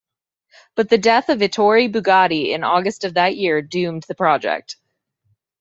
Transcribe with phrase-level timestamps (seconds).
[0.75, 4.77] But the death of Ettore Bugatti in August of that year doomed the project.